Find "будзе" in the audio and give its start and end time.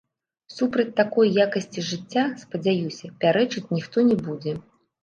4.29-4.61